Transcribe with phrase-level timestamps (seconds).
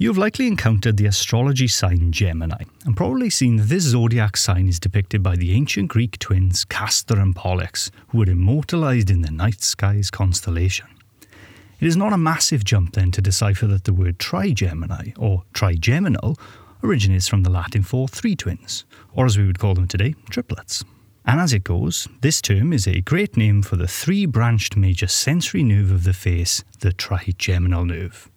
[0.00, 4.78] You've likely encountered the astrology sign Gemini, and probably seen that this zodiac sign is
[4.78, 9.60] depicted by the ancient Greek twins Castor and Pollux, who were immortalized in the night
[9.60, 10.86] sky's constellation.
[11.80, 16.38] It is not a massive jump then to decipher that the word trigemini, or trigeminal,
[16.84, 18.84] originates from the Latin for three twins,
[19.14, 20.84] or as we would call them today, triplets.
[21.26, 25.08] And as it goes, this term is a great name for the three branched major
[25.08, 28.30] sensory nerve of the face, the trigeminal nerve.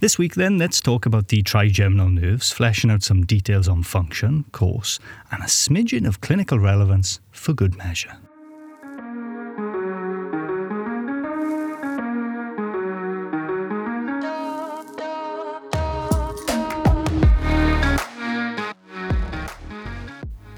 [0.00, 4.44] This week, then, let's talk about the trigeminal nerves, fleshing out some details on function,
[4.52, 5.00] course,
[5.32, 8.16] and a smidgen of clinical relevance for good measure.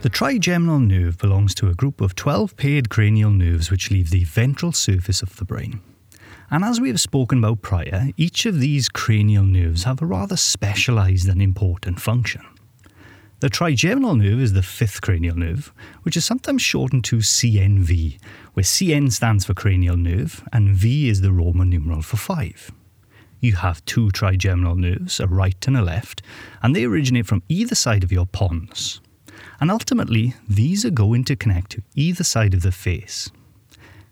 [0.03, 4.25] The trigeminal nerve belongs to a group of 12 paired cranial nerves which leave the
[4.25, 5.81] ventral surface of the brain.
[6.51, 10.37] And as we have spoken about prior, each of these cranial nerves have a rather
[10.37, 12.43] specialised and important function.
[13.39, 18.19] The trigeminal nerve is the fifth cranial nerve, which is sometimes shortened to CNV,
[18.55, 22.73] where CN stands for cranial nerve and V is the Roman numeral for 5.
[23.41, 26.21] You have two trigeminal nerves, a right and a left,
[26.63, 29.01] and they originate from either side of your pons.
[29.61, 33.31] And ultimately, these are going to connect to either side of the face.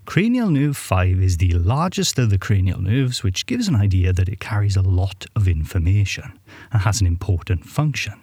[0.08, 4.30] Cranial nerve 5 is the largest of the cranial nerves, which gives an idea that
[4.30, 6.32] it carries a lot of information
[6.72, 8.14] and has an important function.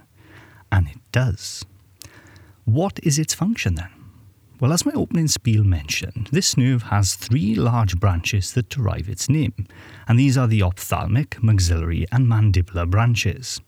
[0.72, 1.64] And it does.
[2.64, 3.92] What is its function then?
[4.60, 9.30] Well, as my opening spiel mentioned, this nerve has three large branches that derive its
[9.30, 9.68] name,
[10.08, 13.62] and these are the ophthalmic, maxillary, and mandibular branches.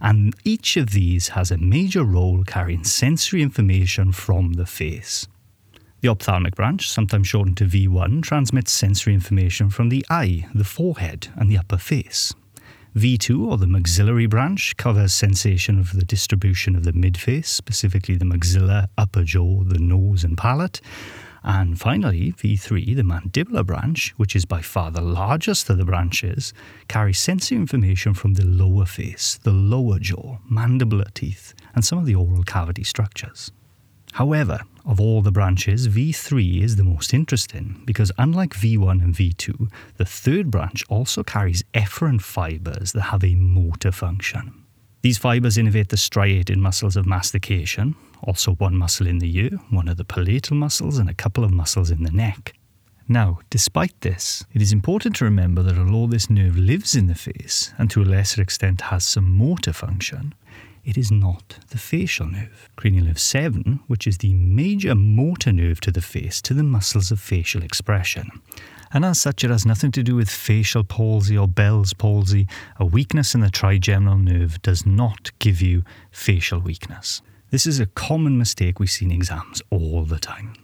[0.00, 5.26] And each of these has a major role carrying sensory information from the face.
[6.04, 11.28] The ophthalmic branch, sometimes shortened to V1, transmits sensory information from the eye, the forehead,
[11.34, 12.34] and the upper face.
[12.94, 18.26] V2, or the maxillary branch, covers sensation of the distribution of the midface, specifically the
[18.26, 20.82] maxilla, upper jaw, the nose, and palate.
[21.42, 26.52] And finally, V3, the mandibular branch, which is by far the largest of the branches,
[26.86, 32.04] carries sensory information from the lower face, the lower jaw, mandibular teeth, and some of
[32.04, 33.50] the oral cavity structures.
[34.14, 39.68] However, of all the branches, V3 is the most interesting because, unlike V1 and V2,
[39.96, 44.54] the third branch also carries efferent fibres that have a motor function.
[45.02, 49.88] These fibres innervate the striated muscles of mastication, also one muscle in the ear, one
[49.88, 52.54] of the palatal muscles, and a couple of muscles in the neck.
[53.08, 57.16] Now, despite this, it is important to remember that although this nerve lives in the
[57.16, 60.34] face and to a lesser extent has some motor function,
[60.84, 62.68] it is not the facial nerve.
[62.76, 67.10] Cranial nerve 7, which is the major motor nerve to the face, to the muscles
[67.10, 68.30] of facial expression.
[68.92, 72.46] And as such, it has nothing to do with facial palsy or Bell's palsy.
[72.78, 77.20] A weakness in the trigeminal nerve does not give you facial weakness.
[77.50, 80.54] This is a common mistake we see in exams all the time.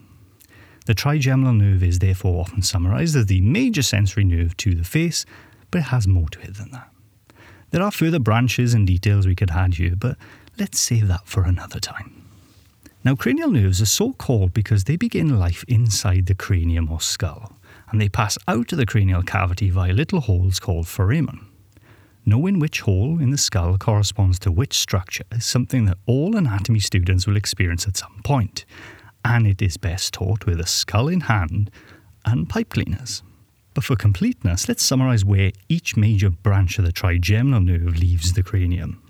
[0.87, 5.25] The trigeminal nerve is therefore often summarized as the major sensory nerve to the face,
[5.71, 6.91] but it has more to it than that.
[7.71, 10.17] There are further branches and details we could add here, but
[10.59, 12.21] let's save that for another time.
[13.05, 17.57] Now, cranial nerves are so called because they begin life inside the cranium or skull,
[17.91, 21.47] and they pass out of the cranial cavity via little holes called foramen.
[22.27, 26.81] Knowing which hole in the skull corresponds to which structure is something that all anatomy
[26.81, 28.67] students will experience at some point,
[29.25, 31.71] and it is best taught with a skull in hand
[32.27, 33.23] and pipe cleaners.
[33.75, 38.43] But for completeness, let's summarize where each major branch of the trigeminal nerve leaves the
[38.43, 39.03] cranium.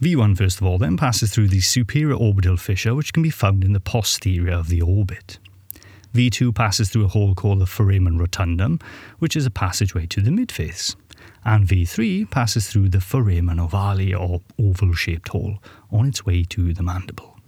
[0.00, 3.62] V1, first of all, then passes through the superior orbital fissure, which can be found
[3.62, 5.38] in the posterior of the orbit.
[6.12, 8.82] V2 passes through a hole called the foramen rotundum,
[9.18, 10.96] which is a passageway to the midface.
[11.44, 15.58] And V3 passes through the foramen ovale, or oval shaped hole,
[15.90, 17.38] on its way to the mandible.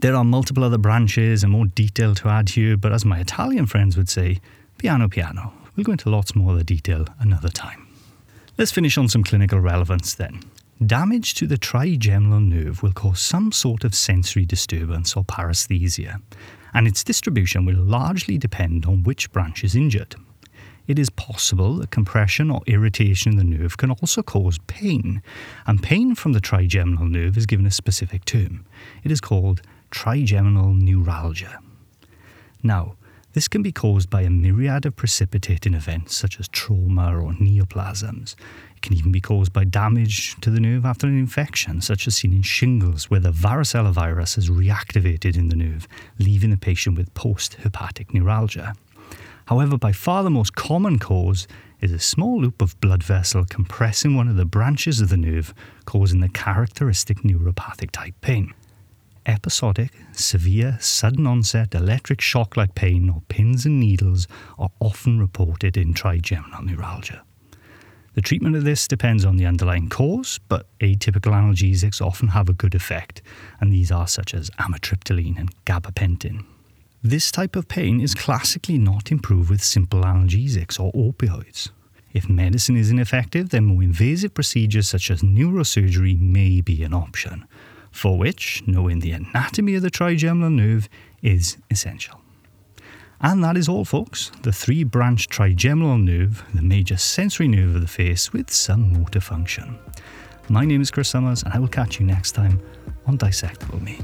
[0.00, 3.66] There are multiple other branches and more detail to add here, but as my Italian
[3.66, 4.38] friends would say,
[4.80, 5.52] piano piano.
[5.76, 7.86] We'll go into lots more of the detail another time.
[8.56, 10.40] Let's finish on some clinical relevance then.
[10.84, 16.22] Damage to the trigeminal nerve will cause some sort of sensory disturbance or paresthesia,
[16.72, 20.16] and its distribution will largely depend on which branch is injured.
[20.86, 25.22] It is possible that compression or irritation in the nerve can also cause pain,
[25.66, 28.64] and pain from the trigeminal nerve is given a specific term.
[29.04, 29.60] It is called
[29.90, 31.58] trigeminal neuralgia.
[32.62, 32.96] Now,
[33.32, 38.34] this can be caused by a myriad of precipitating events such as trauma or neoplasms.
[38.74, 42.16] It can even be caused by damage to the nerve after an infection, such as
[42.16, 45.86] seen in shingles, where the varicella virus has reactivated in the nerve,
[46.18, 48.74] leaving the patient with post herpetic neuralgia.
[49.46, 51.46] However, by far the most common cause
[51.80, 55.54] is a small loop of blood vessel compressing one of the branches of the nerve,
[55.86, 58.52] causing the characteristic neuropathic type pain.
[59.30, 64.26] Episodic, severe, sudden onset electric shock like pain or pins and needles
[64.58, 67.22] are often reported in trigeminal neuralgia.
[68.14, 72.52] The treatment of this depends on the underlying cause, but atypical analgesics often have a
[72.52, 73.22] good effect,
[73.60, 76.44] and these are such as amitriptyline and gabapentin.
[77.00, 81.70] This type of pain is classically not improved with simple analgesics or opioids.
[82.12, 87.46] If medicine is ineffective, then more invasive procedures such as neurosurgery may be an option,
[87.90, 90.88] for which knowing the anatomy of the trigeminal nerve
[91.22, 92.20] is essential.
[93.20, 94.30] And that is all, folks.
[94.42, 99.20] The three branch trigeminal nerve, the major sensory nerve of the face with some motor
[99.20, 99.78] function.
[100.48, 102.60] My name is Chris Summers, and I will catch you next time
[103.06, 103.98] on Dissectable Me.